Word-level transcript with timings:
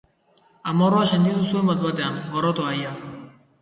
Amorrua 0.71 1.03
sentitu 1.11 1.45
zuen 1.51 1.71
bat-batean, 1.73 2.21
gorrotoa 2.37 2.77
ia. 2.83 2.99